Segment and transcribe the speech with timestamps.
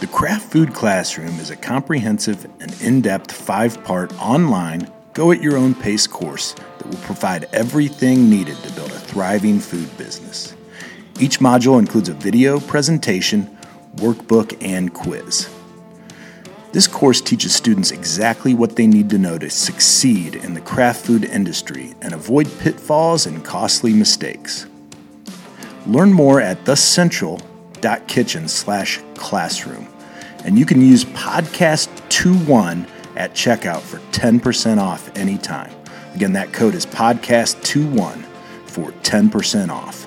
[0.00, 5.42] The Craft Food Classroom is a comprehensive and in depth five part online, go at
[5.42, 10.56] your own pace course that will provide everything needed to build a thriving food business.
[11.18, 13.58] Each module includes a video presentation,
[13.96, 15.50] workbook, and quiz.
[16.72, 21.04] This course teaches students exactly what they need to know to succeed in the craft
[21.04, 24.66] food industry and avoid pitfalls and costly mistakes.
[25.84, 29.89] Learn more at thecentral.kitchen slash classroom.
[30.44, 35.70] And you can use podcast21 at checkout for 10% off anytime.
[36.14, 38.24] Again, that code is podcast21
[38.66, 40.06] for 10% off.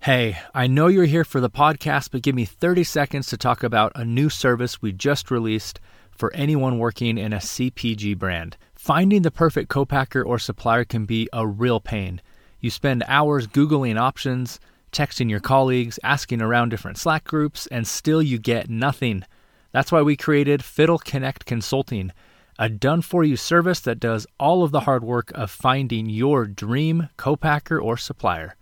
[0.00, 3.62] Hey, I know you're here for the podcast, but give me 30 seconds to talk
[3.62, 5.78] about a new service we just released
[6.10, 8.56] for anyone working in a CPG brand.
[8.74, 12.20] Finding the perfect co-packer or supplier can be a real pain.
[12.58, 14.58] You spend hours Googling options,
[14.92, 19.24] texting your colleagues, asking around different Slack groups, and still you get nothing.
[19.72, 22.12] That's why we created Fiddle Connect Consulting,
[22.58, 26.46] a done for you service that does all of the hard work of finding your
[26.46, 28.54] dream co-packer or supplier.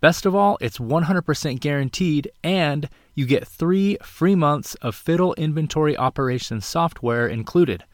[0.00, 5.96] Best of all, it's 100% guaranteed, and you get three free months of Fiddle inventory
[5.96, 7.84] operations software included.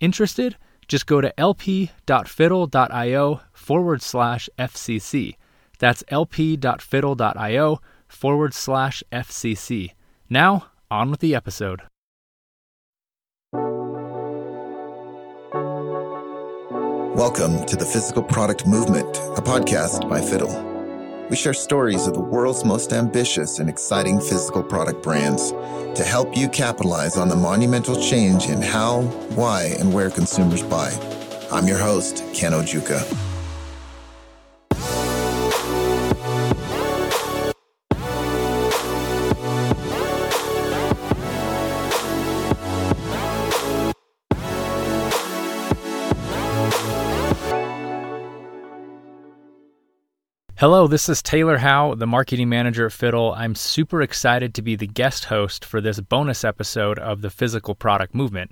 [0.00, 0.56] Interested?
[0.88, 5.36] just go to lp.fiddle.io forward slash FCC.
[5.78, 9.92] That's lp.fiddle.io forward slash FCC.
[10.30, 11.82] Now, on with the episode.
[17.14, 20.52] Welcome to the Physical Product Movement, a podcast by Fiddle.
[21.30, 26.36] We share stories of the world's most ambitious and exciting physical product brands to help
[26.36, 29.02] you capitalize on the monumental change in how,
[29.36, 30.90] why, and where consumers buy.
[31.50, 33.33] I'm your host, Ken Ojuka.
[50.66, 53.34] Hello, this is Taylor Howe, the marketing manager at Fiddle.
[53.34, 57.74] I'm super excited to be the guest host for this bonus episode of the Physical
[57.74, 58.50] Product Movement.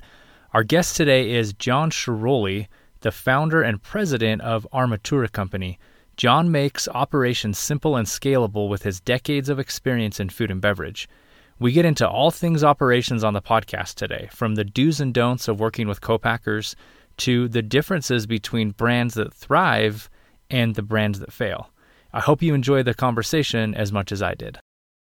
[0.53, 2.67] Our guest today is John Schiaroli,
[3.01, 5.79] the founder and president of Armatura Company.
[6.19, 11.09] John makes operations simple and scalable with his decades of experience in food and beverage.
[11.59, 15.49] We get into all things operations on the podcast today, from the do's and don'ts
[15.49, 16.77] of working with co-packers
[17.17, 20.11] to the differences between brands that thrive
[20.51, 21.71] and the brands that fail.
[22.13, 24.59] I hope you enjoy the conversation as much as I did.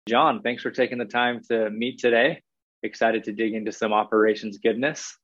[0.08, 2.42] John, thanks for taking the time to meet today.
[2.82, 5.18] Excited to dig into some operations goodness.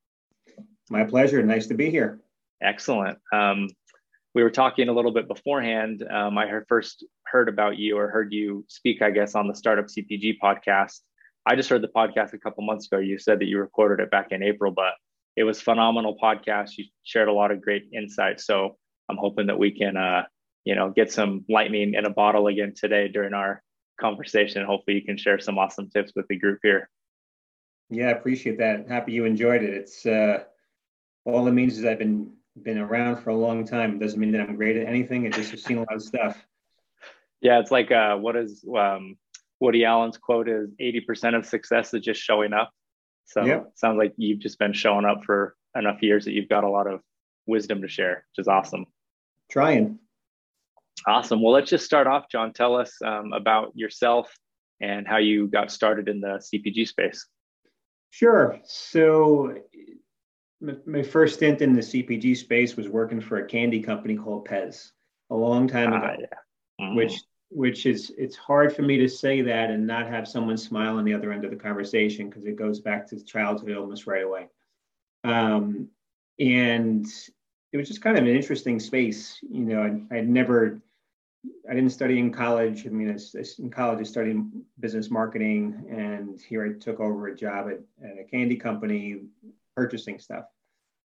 [0.89, 1.41] My pleasure.
[1.43, 2.19] Nice to be here.
[2.61, 3.17] Excellent.
[3.33, 3.67] Um,
[4.35, 6.05] we were talking a little bit beforehand.
[6.09, 9.55] Um, I heard, first heard about you or heard you speak, I guess, on the
[9.55, 10.99] Startup CPG podcast.
[11.45, 12.99] I just heard the podcast a couple months ago.
[12.99, 14.93] You said that you recorded it back in April, but
[15.35, 16.71] it was phenomenal podcast.
[16.77, 18.45] You shared a lot of great insights.
[18.45, 18.77] So
[19.09, 20.23] I'm hoping that we can uh,
[20.65, 23.61] you know, get some lightning in a bottle again today during our
[23.99, 24.65] conversation.
[24.65, 26.89] Hopefully, you can share some awesome tips with the group here.
[27.89, 28.87] Yeah, I appreciate that.
[28.87, 29.73] Happy you enjoyed it.
[29.73, 30.43] It's uh,
[31.25, 33.95] all it means is I've been been around for a long time.
[33.95, 35.25] It doesn't mean that I'm great at anything.
[35.25, 36.37] It just have seen a lot of stuff.
[37.41, 39.17] Yeah, it's like uh, what is um,
[39.59, 42.71] Woody Allen's quote is 80% of success is just showing up.
[43.25, 43.71] So yep.
[43.75, 46.87] sounds like you've just been showing up for enough years that you've got a lot
[46.87, 47.01] of
[47.45, 48.85] wisdom to share, which is awesome.
[49.49, 49.99] Trying.
[51.07, 51.41] Awesome.
[51.41, 52.53] Well, let's just start off, John.
[52.53, 54.31] Tell us um, about yourself
[54.81, 57.25] and how you got started in the CPG space.
[58.11, 58.59] Sure.
[58.63, 59.55] So,
[60.85, 64.91] my first stint in the CPG space was working for a candy company called Pez
[65.29, 66.85] a long time ago, ah, yeah.
[66.85, 66.95] mm-hmm.
[66.95, 67.21] which
[67.51, 71.05] which is it's hard for me to say that and not have someone smile on
[71.05, 74.47] the other end of the conversation because it goes back to childhood almost right away.
[75.23, 75.87] Um,
[76.39, 77.07] and
[77.71, 79.39] it was just kind of an interesting space.
[79.41, 80.79] You know, I, I'd never
[81.69, 82.85] I didn't study in college.
[82.85, 84.43] I mean, I, in college, I studied
[84.79, 89.21] business marketing, and here I took over a job at, at, a candy company
[89.75, 90.45] purchasing stuff.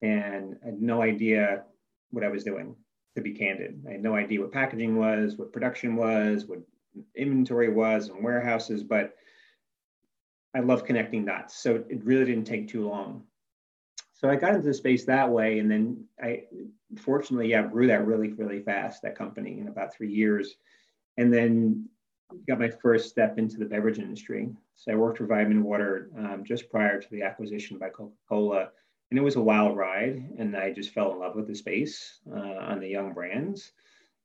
[0.02, 1.62] And I had no idea
[2.10, 2.74] what I was doing,
[3.14, 3.84] to be candid.
[3.88, 6.60] I had no idea what packaging was, what production was, what
[7.14, 9.14] inventory was, and warehouses, but
[10.54, 11.56] I love connecting dots.
[11.56, 13.24] So it really didn't take too long
[14.26, 16.44] so I got into the space that way, and then I
[16.98, 20.56] fortunately yeah grew that really really fast that company in about three years,
[21.16, 21.88] and then
[22.48, 24.50] got my first step into the beverage industry.
[24.74, 28.70] So I worked for Vitamin Water um, just prior to the acquisition by Coca Cola,
[29.10, 32.18] and it was a wild ride, and I just fell in love with the space
[32.28, 33.70] uh, on the young brands,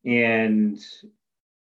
[0.04, 0.84] and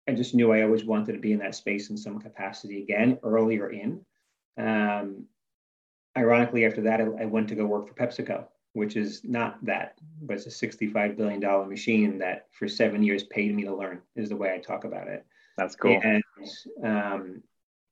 [0.09, 3.19] I just knew I always wanted to be in that space in some capacity again
[3.23, 4.01] earlier in.
[4.57, 5.27] Um,
[6.17, 9.99] ironically, after that, I, I, went to go work for PepsiCo, which is not that,
[10.23, 14.29] but it's a $65 billion machine that for seven years paid me to learn, is
[14.29, 15.25] the way I talk about it.
[15.59, 16.01] That's cool.
[16.03, 16.23] And,
[16.83, 17.43] um,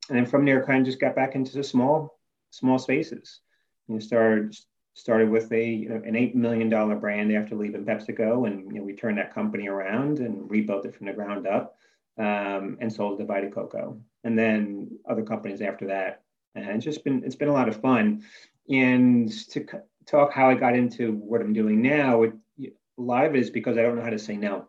[0.08, 2.18] and then from there, kind of just got back into the small,
[2.50, 3.40] small spaces.
[3.88, 4.56] You started
[4.94, 8.78] started with a you know, an eight million dollar brand after leaving PepsiCo, and you
[8.78, 11.76] know, we turned that company around and rebuilt it from the ground up,
[12.18, 16.22] um, and sold the Vita Coco, and then other companies after that.
[16.54, 18.24] And it's just been it's been a lot of fun.
[18.68, 22.70] And to c- talk how I got into what I'm doing now, it, a
[23.02, 24.68] lot of it is because I don't know how to say no.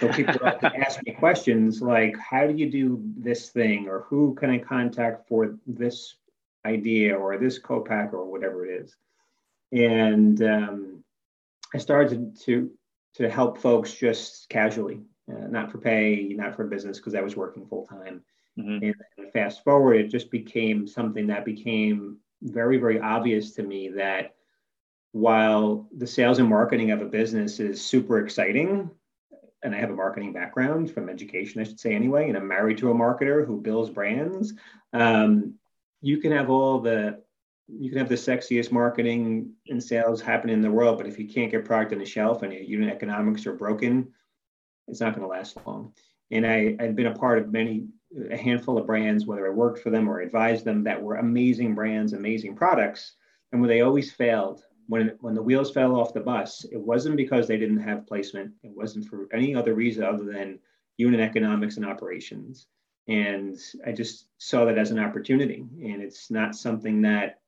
[0.00, 4.50] So people ask me questions like, "How do you do this thing?" or "Who can
[4.50, 6.16] I contact for this
[6.64, 8.96] idea or this co-pack or whatever it is?"
[9.72, 11.04] and um,
[11.74, 12.70] I started to
[13.14, 17.34] to help folks just casually, uh, not for pay, not for business, because I was
[17.34, 18.22] working full time.
[18.58, 18.90] Mm-hmm.
[19.18, 24.34] And fast forward, it just became something that became very, very obvious to me that
[25.12, 28.90] while the sales and marketing of a business is super exciting,
[29.62, 32.78] and I have a marketing background from education, I should say anyway, and I'm married
[32.78, 34.52] to a marketer who builds brands.
[34.92, 35.54] Um,
[36.02, 37.22] you can have all the
[37.68, 41.26] you can have the sexiest marketing and sales happening in the world, but if you
[41.26, 44.12] can't get product on the shelf and your unit economics are broken,
[44.86, 45.92] it's not going to last long.
[46.30, 47.88] And I, I've been a part of many,
[48.30, 51.74] a handful of brands, whether I worked for them or advised them, that were amazing
[51.74, 53.12] brands, amazing products,
[53.52, 54.64] and where they always failed.
[54.88, 58.52] When, when the wheels fell off the bus, it wasn't because they didn't have placement.
[58.62, 60.60] It wasn't for any other reason other than
[60.96, 62.66] unit economics and operations.
[63.08, 65.64] And I just saw that as an opportunity.
[65.82, 67.40] And it's not something that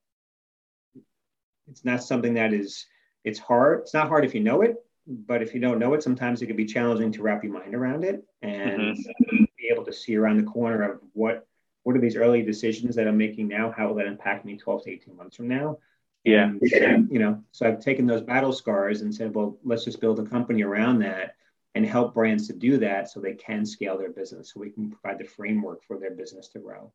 [1.70, 2.87] it's not something that is,
[3.25, 3.81] it's hard.
[3.81, 4.76] It's not hard if you know it,
[5.06, 7.75] but if you don't know it, sometimes it can be challenging to wrap your mind
[7.75, 9.44] around it and mm-hmm.
[9.79, 11.47] Able to see around the corner of what
[11.89, 13.73] what are these early decisions that I'm making now?
[13.75, 15.79] How will that impact me 12 to 18 months from now?
[16.23, 16.53] Yeah.
[16.75, 20.19] And, you know, so I've taken those battle scars and said, well, let's just build
[20.19, 21.37] a company around that
[21.75, 24.91] and help brands to do that so they can scale their business so we can
[24.91, 26.93] provide the framework for their business to grow.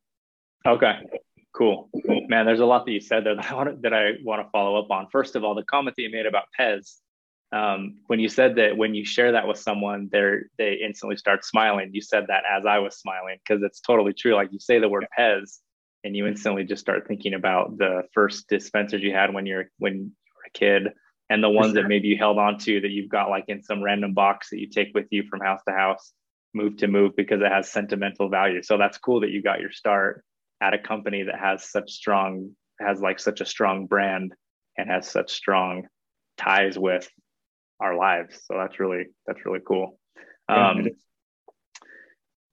[0.68, 1.00] Okay.
[1.54, 1.90] Cool,
[2.28, 2.46] man.
[2.46, 4.50] There's a lot that you said there that I want to, that I want to
[4.52, 5.08] follow up on.
[5.12, 7.00] First of all, the comment that you made about Pez,
[7.54, 11.46] um, when you said that when you share that with someone, they they instantly start
[11.46, 11.92] smiling.
[11.94, 14.34] You said that as I was smiling because it's totally true.
[14.34, 15.60] Like you say the word Pez,
[16.04, 19.94] and you instantly just start thinking about the first dispensers you had when you're when
[19.94, 20.94] you were a kid,
[21.30, 21.84] and the ones sure.
[21.84, 24.60] that maybe you held on to that you've got like in some random box that
[24.60, 26.12] you take with you from house to house,
[26.56, 28.64] move to move because it has sentimental value.
[28.64, 30.24] So that's cool that you got your start
[30.60, 34.34] at a company that has such strong has like such a strong brand
[34.76, 35.84] and has such strong
[36.38, 37.08] ties with
[37.84, 40.00] our lives so that's really that's really cool
[40.50, 40.88] um,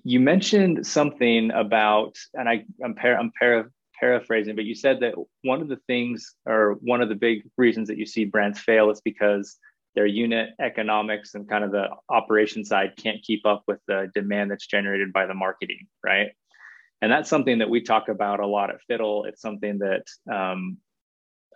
[0.04, 5.14] you mentioned something about and i i'm, par- I'm para- paraphrasing but you said that
[5.42, 8.90] one of the things or one of the big reasons that you see brands fail
[8.90, 9.56] is because
[9.94, 14.50] their unit economics and kind of the operation side can't keep up with the demand
[14.50, 16.30] that's generated by the marketing right
[17.02, 19.24] and that's something that we talk about a lot at Fiddle.
[19.24, 20.78] It's something that um,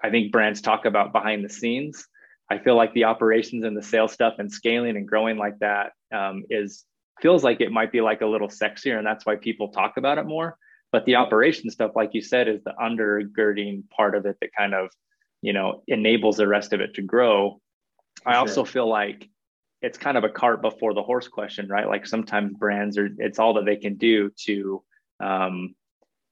[0.02, 2.06] I think brands talk about behind the scenes.
[2.50, 5.92] I feel like the operations and the sales stuff and scaling and growing like that
[6.14, 6.84] um, is
[7.20, 10.18] feels like it might be like a little sexier, and that's why people talk about
[10.18, 10.56] it more.
[10.92, 14.74] But the operation stuff, like you said, is the undergirding part of it that kind
[14.74, 14.90] of
[15.42, 17.60] you know enables the rest of it to grow.
[18.26, 18.40] I sure.
[18.40, 19.28] also feel like
[19.80, 21.88] it's kind of a cart before the horse question, right?
[21.88, 24.82] Like sometimes brands are it's all that they can do to
[25.20, 25.74] um,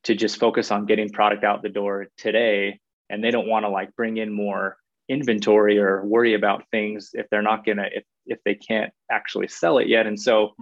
[0.05, 3.69] to just focus on getting product out the door today and they don't want to
[3.69, 4.77] like bring in more
[5.13, 9.79] inventory or worry about things if they're not gonna if if they can't actually sell
[9.79, 10.55] it yet and so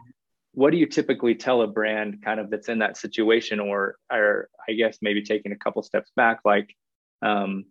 [0.53, 4.49] what do you typically tell a brand kind of that's in that situation or or
[4.69, 6.75] i guess maybe taking a couple steps back like
[7.23, 7.67] um,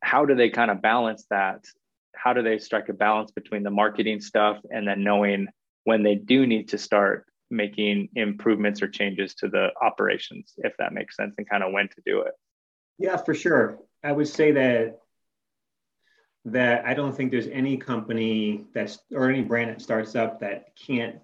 [0.00, 1.64] how do they kind of balance that
[2.16, 5.46] how do they strike a balance between the marketing stuff and then knowing
[5.84, 10.92] when they do need to start making improvements or changes to the operations, if that
[10.92, 12.32] makes sense, and kind of when to do it.
[12.98, 13.78] Yeah, for sure.
[14.02, 14.98] I would say that
[16.52, 20.76] that I don't think there's any company that's or any brand that starts up that
[20.76, 21.16] can't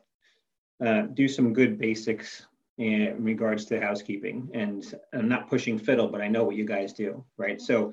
[0.84, 2.46] uh, do some good basics
[2.78, 4.50] in regards to housekeeping.
[4.52, 7.60] And I'm not pushing fiddle, but I know what you guys do, right?
[7.60, 7.92] So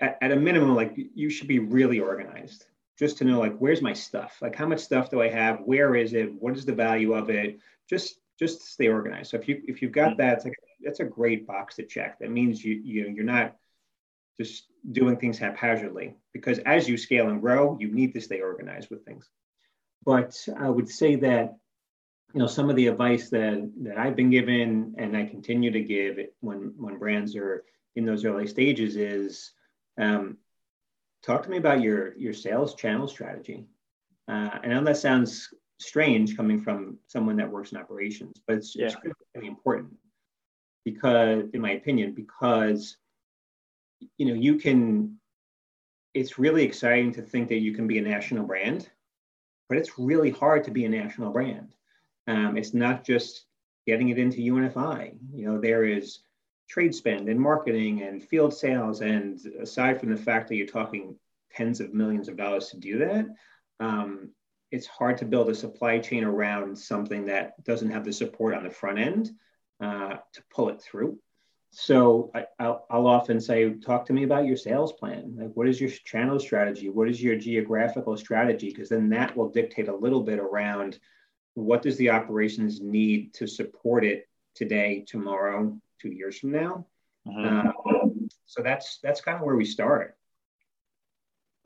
[0.00, 2.66] at, at a minimum, like you should be really organized
[2.98, 5.94] just to know like where's my stuff like how much stuff do i have where
[5.94, 7.58] is it what is the value of it
[7.88, 10.20] just just stay organized so if you if you've got mm-hmm.
[10.20, 10.54] that it's like
[10.84, 13.56] that's a great box to check that means you you know you're not
[14.40, 18.90] just doing things haphazardly because as you scale and grow you need to stay organized
[18.90, 19.28] with things
[20.04, 21.56] but i would say that
[22.34, 25.80] you know, some of the advice that that I've been given and I continue to
[25.80, 27.64] give when when brands are
[27.96, 29.52] in those early stages is
[29.98, 30.36] um,
[31.22, 33.64] talk to me about your your sales channel strategy.
[34.28, 35.48] Uh, I know that sounds
[35.80, 38.86] strange coming from someone that works in operations, but it's, yeah.
[38.86, 38.96] it's
[39.34, 39.94] really important
[40.84, 42.98] because, in my opinion, because
[44.16, 45.18] you know you can.
[46.14, 48.88] It's really exciting to think that you can be a national brand,
[49.68, 51.74] but it's really hard to be a national brand.
[52.26, 53.44] Um, it's not just
[53.86, 55.16] getting it into UNFI.
[55.32, 56.20] You know, there is
[56.68, 61.16] trade spend and marketing and field sales, and aside from the fact that you're talking
[61.52, 63.26] tens of millions of dollars to do that,
[63.80, 64.30] um,
[64.70, 68.64] it's hard to build a supply chain around something that doesn't have the support on
[68.64, 69.30] the front end
[69.80, 71.18] uh, to pull it through.
[71.70, 75.34] So I, will often say, talk to me about your sales plan.
[75.38, 76.88] Like, what is your channel strategy?
[76.88, 78.70] What is your geographical strategy?
[78.70, 80.98] Because then that will dictate a little bit around
[81.54, 86.86] what does the operations need to support it today, tomorrow, two years from now.
[87.26, 87.68] Mm-hmm.
[87.68, 88.08] Uh,
[88.46, 90.16] so that's that's kind of where we start.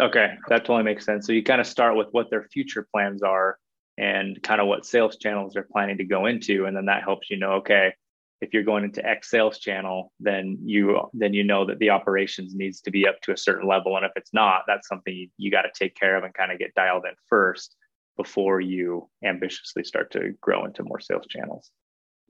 [0.00, 1.26] Okay, that totally makes sense.
[1.26, 3.58] So you kind of start with what their future plans are
[3.98, 7.30] and kind of what sales channels they're planning to go into, and then that helps
[7.30, 7.94] you know, okay,
[8.42, 12.56] if you're going into X sales channel, then you then you know that the operations
[12.56, 15.28] needs to be up to a certain level, and if it's not, that's something you,
[15.38, 17.76] you got to take care of and kind of get dialed in first
[18.16, 21.70] before you ambitiously start to grow into more sales channels.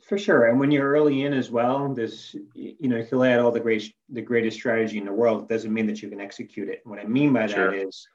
[0.06, 3.32] For sure, and when you're early in as well, this you know, if you lay
[3.32, 6.10] out all the great the greatest strategy in the world, it doesn't mean that you
[6.10, 6.82] can execute it.
[6.84, 7.70] What I mean by sure.
[7.70, 8.06] that is,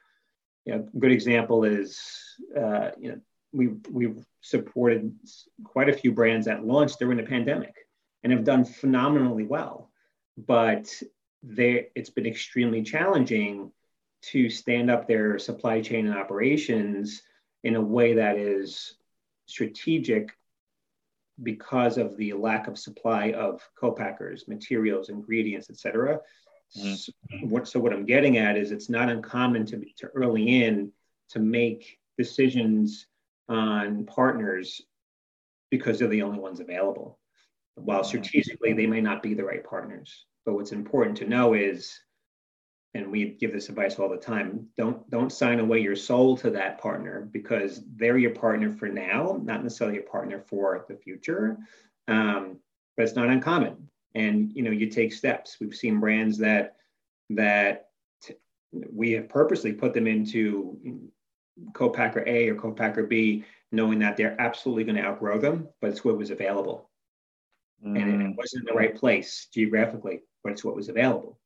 [0.64, 2.00] you know, a good example is,
[2.56, 3.20] uh, you know,
[3.52, 5.12] we we've supported
[5.64, 7.74] quite a few brands that launched during the pandemic
[8.22, 9.90] and have done phenomenally well,
[10.36, 10.90] but
[11.42, 13.70] they it's been extremely challenging
[14.20, 17.22] to stand up their supply chain and operations
[17.62, 18.96] in a way that is
[19.46, 20.30] strategic
[21.42, 26.20] because of the lack of supply of co-packers, materials, ingredients, etc.
[26.76, 26.94] Mm-hmm.
[26.94, 30.92] So, what, so what I'm getting at is it's not uncommon to, to early in
[31.30, 33.06] to make decisions
[33.48, 34.82] on partners
[35.70, 37.17] because they're the only ones available.
[37.80, 40.24] While strategically they may not be the right partners.
[40.44, 41.98] But what's important to know is
[42.94, 46.48] and we give this advice all the time don't don't sign away your soul to
[46.48, 51.58] that partner because they're your partner for now not necessarily a partner for the future
[52.08, 52.58] um,
[52.98, 53.88] but it's not uncommon.
[54.14, 55.58] And you know you take steps.
[55.60, 56.76] We've seen brands that
[57.30, 57.90] that
[58.22, 58.34] t-
[58.72, 61.10] we have purposely put them into
[61.74, 66.04] co-packer a or co-packer b knowing that they're absolutely going to outgrow them but it's
[66.04, 66.88] what was available
[67.84, 68.00] mm.
[68.00, 71.38] and it wasn't in the right place geographically but it's what was available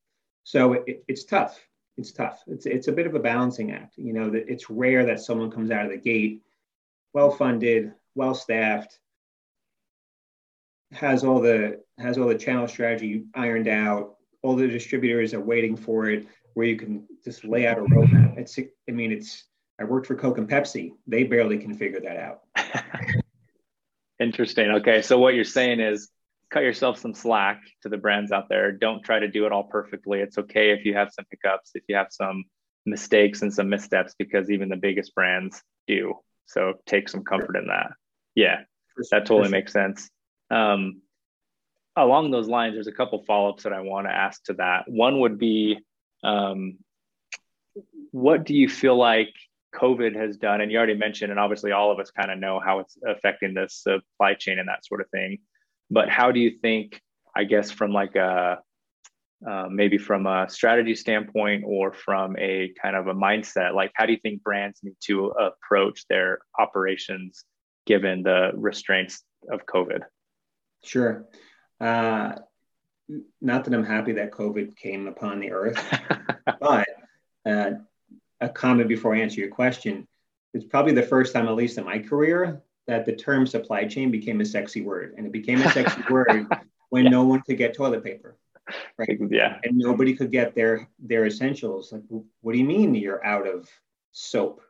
[0.44, 1.60] so it, it's tough.
[1.96, 2.42] It's tough.
[2.46, 3.96] It's it's a bit of a balancing act.
[3.96, 6.42] You know that it's rare that someone comes out of the gate,
[7.12, 8.98] well funded, well staffed,
[10.92, 14.16] has all the has all the channel strategy ironed out.
[14.42, 18.38] All the distributors are waiting for it, where you can just lay out a roadmap.
[18.38, 19.44] It's I mean it's
[19.78, 20.92] I worked for Coke and Pepsi.
[21.06, 22.40] They barely can figure that out.
[24.18, 24.70] Interesting.
[24.70, 26.10] Okay, so what you're saying is
[26.52, 28.72] cut yourself some slack to the brands out there.
[28.72, 30.20] Don't try to do it all perfectly.
[30.20, 32.44] It's okay if you have some hiccups, if you have some
[32.84, 36.14] mistakes and some missteps, because even the biggest brands do.
[36.46, 37.92] So take some comfort in that.
[38.34, 38.60] Yeah,
[39.10, 40.10] that totally makes sense.
[40.50, 41.00] Um,
[41.96, 44.84] along those lines, there's a couple follow ups that I want to ask to that.
[44.86, 45.78] One would be,
[46.22, 46.78] um,
[48.10, 49.32] what do you feel like
[49.74, 50.60] COVID has done?
[50.60, 53.54] And you already mentioned, and obviously all of us kind of know how it's affecting
[53.54, 55.38] the supply chain and that sort of thing
[55.92, 57.00] but how do you think
[57.36, 58.58] i guess from like a
[59.46, 64.06] uh, maybe from a strategy standpoint or from a kind of a mindset like how
[64.06, 67.44] do you think brands need to approach their operations
[67.84, 70.02] given the restraints of covid?
[70.84, 71.26] Sure.
[71.80, 72.36] Uh,
[73.40, 75.82] not that i'm happy that covid came upon the earth
[76.60, 76.88] but
[77.44, 77.72] uh,
[78.40, 80.06] a comment before i answer your question.
[80.54, 84.10] It's probably the first time at least in my career that the term supply chain
[84.10, 86.46] became a sexy word, and it became a sexy word
[86.90, 87.10] when yeah.
[87.10, 88.36] no one could get toilet paper,
[88.98, 89.18] right?
[89.30, 91.92] Yeah, and nobody could get their their essentials.
[91.92, 92.02] Like,
[92.40, 93.68] what do you mean you're out of
[94.12, 94.62] soap?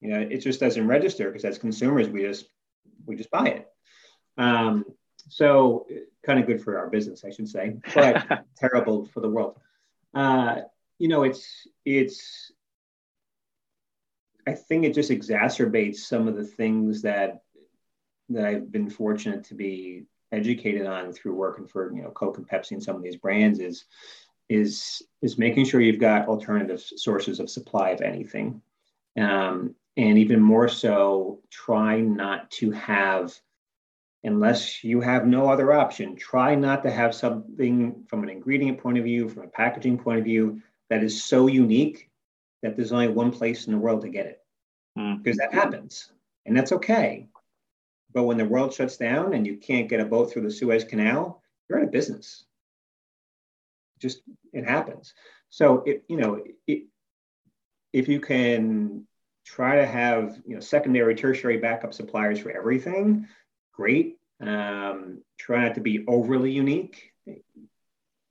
[0.00, 2.46] You know, it just doesn't register because as consumers, we just
[3.06, 3.68] we just buy it.
[4.36, 4.84] Um,
[5.28, 5.86] so,
[6.24, 9.56] kind of good for our business, I should say, but terrible for the world.
[10.12, 10.56] Uh,
[10.98, 12.52] you know, it's it's
[14.46, 17.43] I think it just exacerbates some of the things that
[18.30, 22.48] that I've been fortunate to be educated on through working for you know Coke and
[22.48, 23.84] Pepsi and some of these brands is
[24.48, 28.60] is is making sure you've got alternative sources of supply of anything,
[29.18, 33.34] um, and even more so, try not to have
[34.24, 38.96] unless you have no other option, try not to have something from an ingredient point
[38.96, 42.08] of view, from a packaging point of view, that is so unique
[42.62, 44.40] that there's only one place in the world to get it.
[44.98, 45.22] Mm.
[45.22, 46.10] Because that happens,
[46.46, 47.28] and that's okay.
[48.14, 50.84] But when the world shuts down and you can't get a boat through the Suez
[50.84, 52.44] Canal, you're out of business.
[54.00, 55.12] Just it happens.
[55.50, 56.84] So it, you know, it,
[57.92, 59.06] if you can
[59.44, 63.26] try to have you know secondary, tertiary backup suppliers for everything,
[63.72, 64.18] great.
[64.40, 67.10] Um, try not to be overly unique.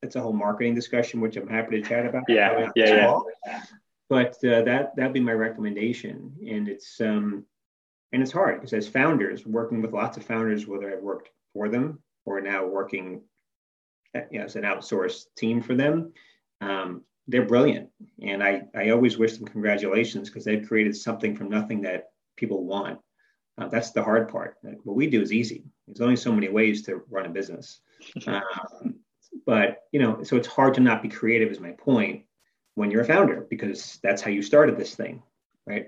[0.02, 2.24] That's a whole marketing discussion, which I'm happy to chat about.
[2.28, 3.64] Yeah, yeah, yeah.
[4.10, 7.46] But uh, that that'd be my recommendation, and it's um,
[8.14, 11.68] and it's hard because as founders, working with lots of founders, whether I've worked for
[11.68, 13.22] them or now working
[14.32, 16.14] you know, as an outsourced team for them,
[16.62, 17.90] um, they're brilliant,
[18.22, 22.66] and I I always wish them congratulations because they've created something from nothing that people
[22.66, 23.00] want
[23.58, 24.58] uh, that's the hard part.
[24.84, 25.64] What we do is easy.
[25.88, 27.80] There's only so many ways to run a business.
[28.28, 28.96] Um,
[29.46, 31.52] but you know, so it's hard to not be creative.
[31.52, 32.24] Is my point
[32.76, 35.24] when you're a founder because that's how you started this thing,
[35.66, 35.88] right?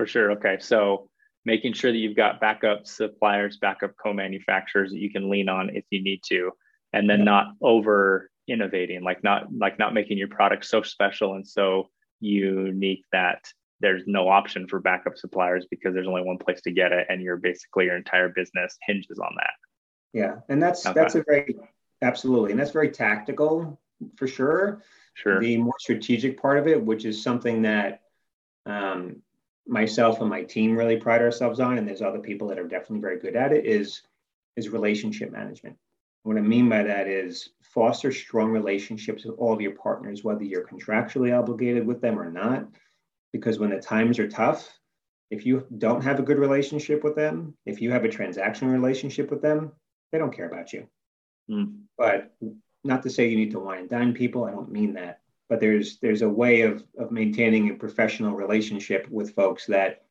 [0.00, 0.30] For sure.
[0.32, 1.10] Okay, so
[1.44, 5.84] making sure that you've got backup suppliers, backup co-manufacturers that you can lean on if
[5.90, 6.52] you need to,
[6.94, 7.24] and then yeah.
[7.26, 13.04] not over innovating, like not like not making your product so special and so unique
[13.12, 13.44] that
[13.80, 17.20] there's no option for backup suppliers because there's only one place to get it and
[17.20, 19.52] you're basically your entire business hinges on that
[20.12, 20.98] yeah and that's okay.
[20.98, 21.56] that's a very
[22.02, 23.80] absolutely and that's very tactical
[24.16, 24.82] for sure
[25.14, 28.02] sure the more strategic part of it which is something that
[28.66, 29.22] um,
[29.66, 33.00] myself and my team really pride ourselves on and there's other people that are definitely
[33.00, 34.02] very good at it is
[34.56, 35.76] is relationship management
[36.24, 40.42] what i mean by that is foster strong relationships with all of your partners whether
[40.42, 42.66] you're contractually obligated with them or not
[43.32, 44.68] because when the times are tough,
[45.30, 49.30] if you don't have a good relationship with them, if you have a transactional relationship
[49.30, 49.72] with them,
[50.10, 50.88] they don't care about you.
[51.50, 51.82] Mm.
[51.96, 52.32] But
[52.82, 54.44] not to say you need to wine and dine people.
[54.44, 55.19] I don't mean that.
[55.50, 60.04] But there's there's a way of of maintaining a professional relationship with folks that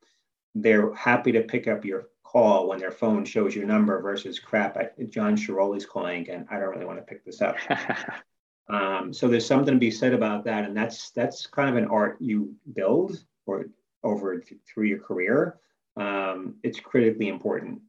[0.54, 4.78] they're happy to pick up your call when their phone shows your number versus crap.
[4.78, 6.46] I, John Schiaroli's calling again.
[6.52, 7.56] I don't really want to pick this up.
[8.70, 11.90] Um, so there's something to be said about that, and that's that's kind of an
[11.90, 13.66] art you build or
[14.04, 15.58] over th- through your career.
[15.98, 17.82] Um, it's critically important.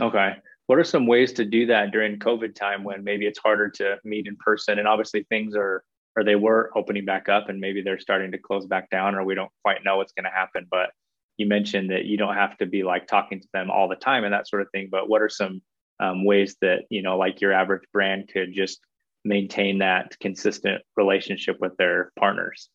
[0.00, 0.36] Okay.
[0.66, 3.96] What are some ways to do that during COVID time when maybe it's harder to
[4.04, 5.84] meet in person and obviously things are
[6.16, 9.24] or they were opening back up and maybe they're starting to close back down or
[9.24, 10.66] we don't quite know what's going to happen.
[10.70, 10.90] But
[11.36, 14.24] you mentioned that you don't have to be like talking to them all the time
[14.24, 15.60] and that sort of thing but what are some
[15.98, 18.80] um, ways that you know like your average brand could just
[19.24, 22.68] maintain that consistent relationship with their partners?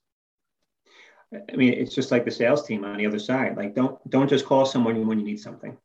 [1.34, 3.58] I mean it's just like the sales team on the other side.
[3.58, 5.78] Like don't don't just call someone when you need something.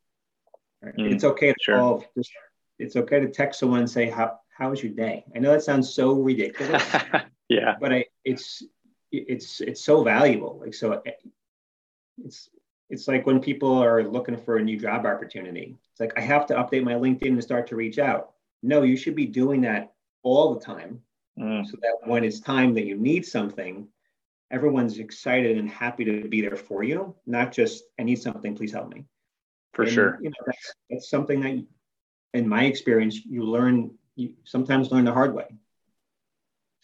[0.82, 0.96] Right?
[0.96, 1.78] mm, it's okay to sure.
[1.78, 2.30] call just
[2.78, 5.24] it's okay to text someone and say how how was your day?
[5.34, 6.82] I know that sounds so ridiculous
[7.48, 7.74] yeah.
[7.80, 8.62] But I, it's
[9.12, 10.58] it's it's so valuable.
[10.60, 11.02] Like so
[12.18, 12.50] it's
[12.88, 15.76] it's like when people are looking for a new job opportunity.
[15.92, 18.32] It's like i have to update my linkedin and start to reach out.
[18.62, 21.02] No you should be doing that all the time.
[21.38, 21.66] Mm.
[21.66, 23.86] so that when it's time that you need something
[24.50, 28.72] everyone's excited and happy to be there for you not just i need something please
[28.72, 29.04] help me.
[29.74, 30.18] For and, sure.
[30.22, 31.62] you know that's, that's something that
[32.32, 35.44] in my experience you learn you sometimes learn the hard way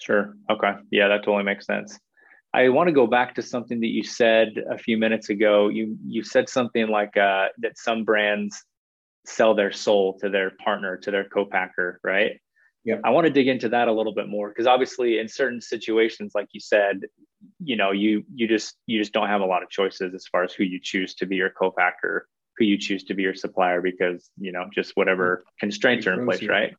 [0.03, 0.37] sure.
[0.51, 0.73] Okay.
[0.91, 1.99] Yeah that totally makes sense.
[2.55, 5.69] I want to go back to something that you said a few minutes ago.
[5.69, 8.63] You you said something like uh, that some brands
[9.25, 12.41] sell their soul to their partner to their co-packer right?
[12.85, 12.97] Yeah.
[13.05, 16.33] I want to dig into that a little bit more because obviously in certain situations,
[16.35, 17.03] like you said,
[17.63, 20.43] you know, you you just you just don't have a lot of choices as far
[20.43, 23.81] as who you choose to be your co-packer, who you choose to be your supplier,
[23.81, 26.75] because you know, just whatever constraints are in place, right?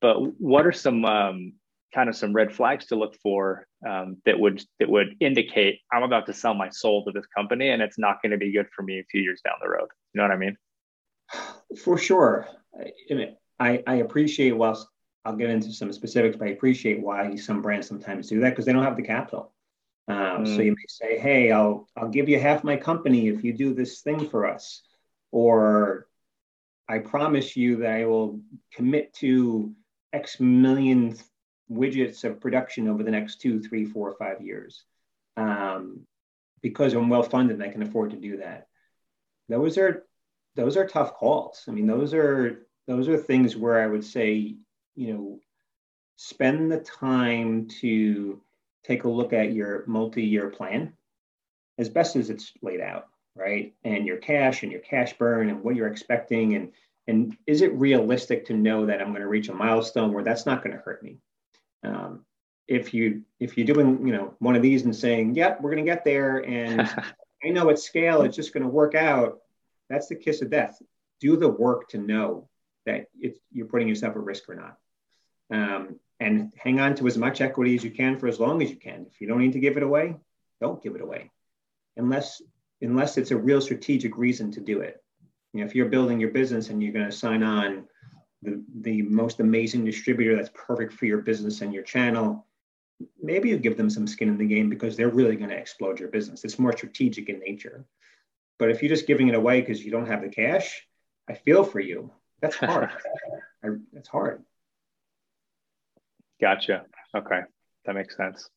[0.00, 1.52] But what are some um,
[1.94, 6.02] kind of some red flags to look for um, that would that would indicate I'm
[6.02, 8.66] about to sell my soul to this company and it's not going to be good
[8.74, 9.88] for me a few years down the road?
[10.12, 10.56] You know what I mean?
[11.82, 12.46] For sure.
[12.78, 14.86] I, I, I appreciate whilst
[15.24, 18.64] I'll get into some specifics, but I appreciate why some brands sometimes do that because
[18.64, 19.52] they don't have the capital.
[20.08, 20.56] Uh, mm.
[20.56, 23.72] So you may say, "Hey, I'll I'll give you half my company if you do
[23.72, 24.82] this thing for us,"
[25.30, 26.08] or
[26.88, 28.40] "I promise you that I will
[28.74, 29.72] commit to
[30.12, 31.16] X million
[31.72, 34.84] widgets of production over the next two, three, four, five years,
[35.36, 36.06] um,
[36.60, 38.68] because I'm well funded and I can afford to do that."
[39.48, 40.04] Those are
[40.54, 41.64] those are tough calls.
[41.68, 44.56] I mean, those are those are things where I would say
[44.94, 45.40] you know,
[46.16, 48.40] spend the time to
[48.84, 50.92] take a look at your multi-year plan
[51.78, 53.08] as best as it's laid out.
[53.34, 53.74] right?
[53.84, 56.72] And your cash and your cash burn and what you're expecting and
[57.08, 60.46] and is it realistic to know that I'm going to reach a milestone where that's
[60.46, 61.18] not going to hurt me?
[61.84, 62.24] Um,
[62.68, 65.84] if you if you're doing you know one of these and saying, "Yep, we're going
[65.84, 66.80] to get there," and
[67.44, 69.40] I know at scale it's just going to work out,
[69.88, 70.80] that's the kiss of death.
[71.20, 72.48] Do the work to know
[72.86, 74.78] that it's, you're putting yourself at risk or not.
[75.50, 78.70] Um, and hang on to as much equity as you can for as long as
[78.70, 79.06] you can.
[79.10, 80.16] If you don't need to give it away,
[80.60, 81.30] don't give it away,
[81.96, 82.40] unless
[82.80, 85.02] unless it's a real strategic reason to do it.
[85.52, 87.86] You know, if you're building your business and you're going to sign on
[88.42, 92.46] the the most amazing distributor that's perfect for your business and your channel,
[93.22, 96.00] maybe you give them some skin in the game because they're really going to explode
[96.00, 96.44] your business.
[96.44, 97.86] It's more strategic in nature.
[98.58, 100.86] But if you're just giving it away because you don't have the cash,
[101.28, 102.10] I feel for you.
[102.40, 102.90] That's hard.
[103.64, 104.44] I, that's hard.
[106.40, 106.84] Gotcha.
[107.16, 107.40] Okay,
[107.86, 108.48] that makes sense.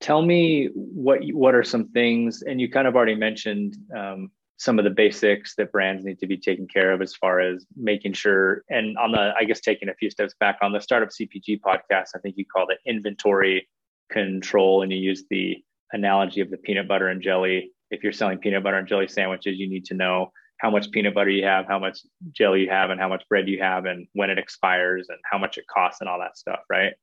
[0.00, 4.78] Tell me what what are some things, and you kind of already mentioned um, some
[4.78, 8.12] of the basics that brands need to be taking care of as far as making
[8.12, 11.60] sure and on the i guess taking a few steps back on the startup cpg
[11.60, 13.68] podcast i think you called it inventory
[14.10, 15.56] control and you use the
[15.92, 17.70] analogy of the peanut butter and jelly.
[17.90, 21.14] If you're selling peanut butter and jelly sandwiches you need to know how much peanut
[21.14, 22.00] butter you have how much
[22.32, 25.38] jelly you have and how much bread you have and when it expires and how
[25.38, 26.94] much it costs and all that stuff right?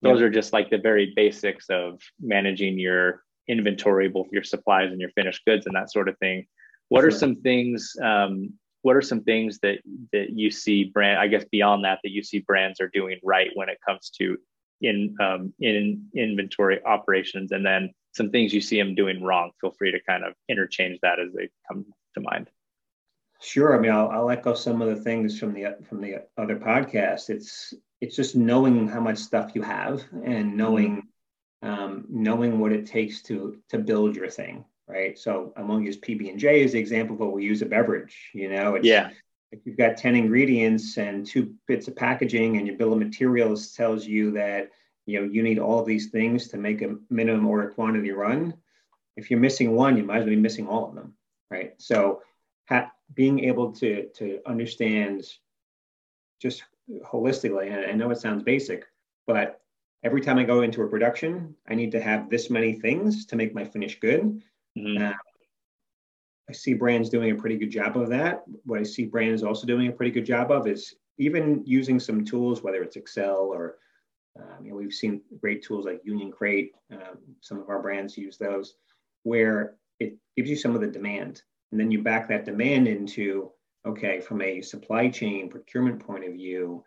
[0.00, 5.00] Those are just like the very basics of managing your inventory both your supplies and
[5.00, 6.46] your finished goods and that sort of thing
[6.88, 7.94] what are some things?
[8.02, 9.78] Um, what are some things that
[10.12, 11.18] that you see brand?
[11.18, 14.38] I guess beyond that, that you see brands are doing right when it comes to
[14.80, 19.50] in um, in inventory operations, and then some things you see them doing wrong.
[19.60, 22.50] Feel free to kind of interchange that as they come to mind.
[23.40, 23.76] Sure.
[23.76, 27.30] I mean, I'll, I'll echo some of the things from the from the other podcast.
[27.30, 31.08] It's it's just knowing how much stuff you have and knowing
[31.62, 35.18] um, knowing what it takes to to build your thing right?
[35.18, 38.30] So I won't use PB and J as the example, but we use a beverage.
[38.32, 39.10] You know, it's, yeah.
[39.50, 43.72] If you've got ten ingredients and two bits of packaging, and your bill of materials
[43.72, 44.70] tells you that
[45.06, 48.54] you know you need all of these things to make a minimum order quantity run.
[49.16, 51.14] If you're missing one, you might as well be missing all of them,
[51.50, 51.72] right?
[51.78, 52.22] So
[52.68, 55.24] ha- being able to to understand
[56.42, 56.62] just
[57.04, 58.84] holistically, and I know it sounds basic,
[59.26, 59.60] but
[60.02, 63.36] every time I go into a production, I need to have this many things to
[63.36, 64.42] make my finish good.
[64.78, 65.04] Mm-hmm.
[65.04, 65.12] Uh,
[66.48, 68.44] I see brands doing a pretty good job of that.
[68.64, 72.24] What I see brands also doing a pretty good job of is even using some
[72.24, 73.76] tools, whether it's Excel or
[74.38, 76.70] um, you know, we've seen great tools like Unioncrate.
[76.92, 78.74] Um, some of our brands use those,
[79.24, 83.50] where it gives you some of the demand, and then you back that demand into
[83.86, 86.84] okay, from a supply chain procurement point of view,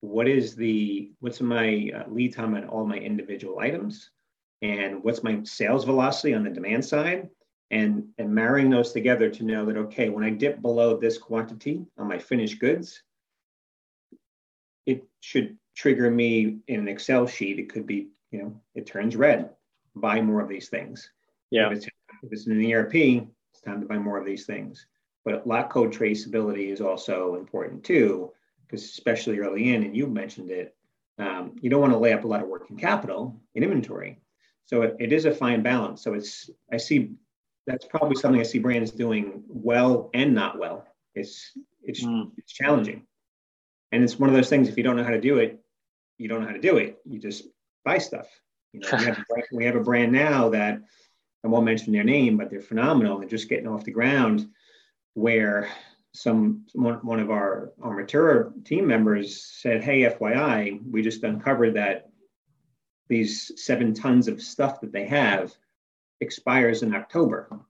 [0.00, 4.10] what is the what's my uh, lead time on all my individual items?
[4.62, 7.28] And what's my sales velocity on the demand side?
[7.70, 11.86] And and marrying those together to know that okay when i dip below this quantity
[11.96, 13.02] on my finished goods
[14.86, 17.58] it should trigger me in an excel sheet.
[17.58, 19.50] It could be you know it turns red.
[19.94, 21.10] Buy more of these things.
[21.50, 21.66] Yeah.
[21.66, 24.86] if it's, if it's in an erp it's time to buy more of these things.
[25.24, 28.32] But lot code traceability is also important too
[28.66, 30.74] because especially early in and you mentioned it
[31.18, 34.18] um, you don't want to lay up a lot of working capital in inventory
[34.66, 36.02] so it, it is a fine balance.
[36.02, 37.12] So it's I see
[37.66, 40.86] that's probably something I see brands doing well and not well.
[41.14, 42.30] It's it's mm.
[42.36, 43.06] it's challenging,
[43.90, 44.68] and it's one of those things.
[44.68, 45.60] If you don't know how to do it,
[46.18, 46.98] you don't know how to do it.
[47.04, 47.44] You just
[47.84, 48.28] buy stuff.
[48.72, 50.80] You know, we, have, we have a brand now that
[51.44, 53.18] I won't mention their name, but they're phenomenal.
[53.18, 54.48] They're just getting off the ground.
[55.14, 55.68] Where
[56.14, 58.02] some one, one of our our
[58.64, 62.11] team members said, "Hey, FYI, we just uncovered that
[63.12, 65.54] these seven tons of stuff that they have
[66.22, 67.60] expires in October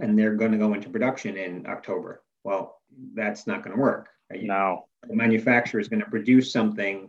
[0.00, 2.24] and they're going to go into production in October.
[2.42, 2.80] Well,
[3.14, 4.08] that's not going to work.
[4.28, 4.42] Right?
[4.42, 4.88] No.
[5.06, 7.08] The manufacturer is going to produce something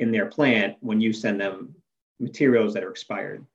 [0.00, 1.72] in their plant when you send them
[2.18, 3.46] materials that are expired.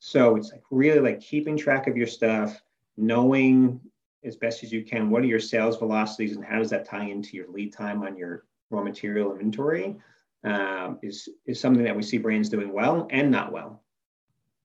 [0.00, 2.60] So it's like really like keeping track of your stuff,
[2.96, 3.80] knowing
[4.24, 7.04] as best as you can what are your sales velocities and how does that tie
[7.04, 9.96] into your lead time on your raw material inventory
[10.44, 13.82] um, is is something that we see brands doing well and not well.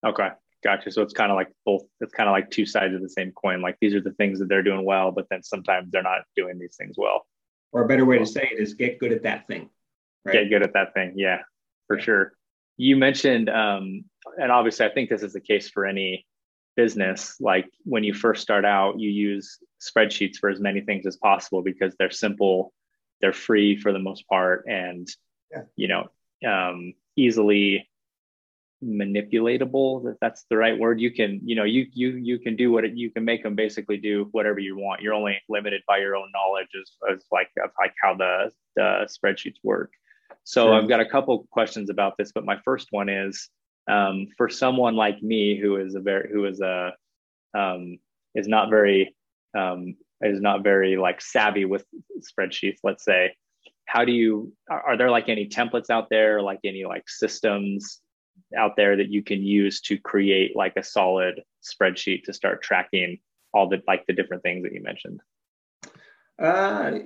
[0.05, 0.29] Okay,
[0.63, 0.91] gotcha.
[0.91, 1.83] So it's kind of like both.
[2.01, 3.61] It's kind of like two sides of the same coin.
[3.61, 6.59] Like these are the things that they're doing well, but then sometimes they're not doing
[6.59, 7.25] these things well.
[7.71, 9.69] Or a better way to say it is get good at that thing.
[10.23, 10.33] Right?
[10.33, 11.13] Get good at that thing.
[11.17, 11.39] Yeah,
[11.87, 12.03] for yeah.
[12.03, 12.33] sure.
[12.77, 14.05] You mentioned, um,
[14.37, 16.25] and obviously, I think this is the case for any
[16.75, 17.35] business.
[17.39, 21.61] Like when you first start out, you use spreadsheets for as many things as possible
[21.61, 22.73] because they're simple,
[23.21, 25.07] they're free for the most part, and
[25.51, 25.63] yeah.
[25.75, 26.09] you know,
[26.47, 27.87] um, easily
[28.83, 32.71] manipulatable if that's the right word you can you know you you you can do
[32.71, 35.97] what it, you can make them basically do whatever you want you're only limited by
[35.97, 39.91] your own knowledge as, as like of like how the, the spreadsheets work
[40.43, 40.73] so sure.
[40.73, 43.49] i've got a couple questions about this but my first one is
[43.87, 46.91] um, for someone like me who is a very who is a
[47.57, 47.97] um,
[48.33, 49.15] is not very
[49.57, 51.85] um, is not very like savvy with
[52.19, 53.33] spreadsheets let's say
[53.85, 58.01] how do you are, there like any templates out there like any like systems
[58.57, 63.19] out there that you can use to create like a solid spreadsheet to start tracking
[63.53, 65.21] all the like the different things that you mentioned?
[66.41, 66.99] Uh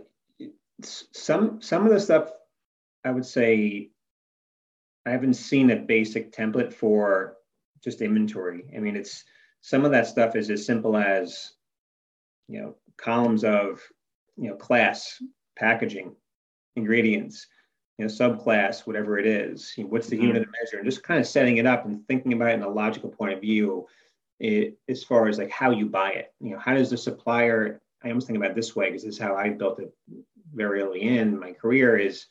[0.81, 2.31] some some of the stuff
[3.03, 3.89] i would say
[5.05, 7.35] i haven't seen a basic template for
[7.83, 8.63] just inventory.
[8.75, 9.23] I mean it's
[9.61, 11.53] some of that stuff is as simple as
[12.47, 13.81] you know columns of
[14.37, 15.21] you know class
[15.57, 16.15] packaging
[16.75, 17.47] ingredients
[17.99, 19.73] you know, subclass, whatever it is.
[19.75, 20.27] You know, what's the mm-hmm.
[20.27, 20.77] unit of measure?
[20.77, 23.33] And just kind of setting it up and thinking about it in a logical point
[23.33, 23.87] of view,
[24.39, 26.33] it, as far as like how you buy it.
[26.39, 27.81] You know, how does the supplier?
[28.01, 29.93] I almost think about it this way because this is how I built it
[30.53, 31.97] very early in my career.
[31.97, 32.25] Is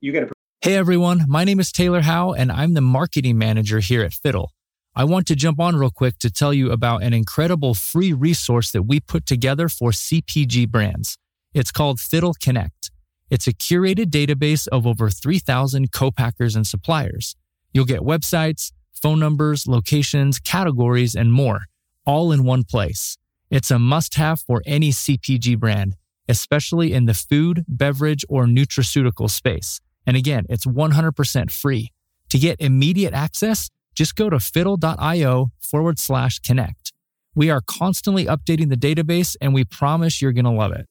[0.00, 0.32] you got to.
[0.62, 4.52] Hey everyone, my name is Taylor Howe, and I'm the marketing manager here at Fiddle.
[4.94, 8.70] I want to jump on real quick to tell you about an incredible free resource
[8.70, 11.18] that we put together for CPG brands.
[11.52, 12.90] It's called Fiddle Connect.
[13.30, 17.34] It's a curated database of over 3,000 co-packers and suppliers.
[17.72, 21.66] You'll get websites, phone numbers, locations, categories, and more,
[22.04, 23.18] all in one place.
[23.50, 25.96] It's a must have for any CPG brand,
[26.28, 29.80] especially in the food, beverage, or nutraceutical space.
[30.06, 31.92] And again, it's 100% free.
[32.30, 36.92] To get immediate access, just go to fiddle.io forward slash connect.
[37.34, 40.86] We are constantly updating the database and we promise you're going to love it.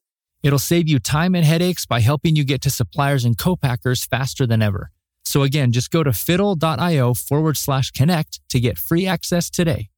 [0.45, 4.45] It'll save you time and headaches by helping you get to suppliers and co-packers faster
[4.45, 4.91] than ever.
[5.23, 9.89] So again, just go to fiddle.io forward slash connect to get free access today.